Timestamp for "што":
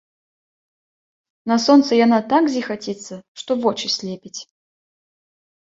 3.43-3.51